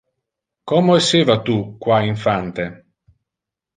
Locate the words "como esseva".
0.69-1.35